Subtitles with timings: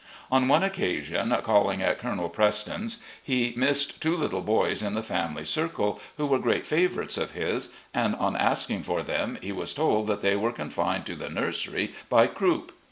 [0.31, 5.45] On one occasion, calling at Colonel Preston's, he missed two httle boys in the family
[5.45, 9.75] circle, who were great favour ites of his, and on asking for them he was
[9.75, 12.71] told that they were confined to the nursery by croup.